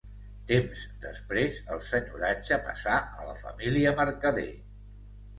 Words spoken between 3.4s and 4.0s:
família